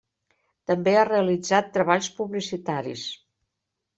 També 0.69 0.93
ha 0.97 1.03
realitzat 1.09 1.69
treballs 1.77 2.09
publicitaris. 2.21 3.03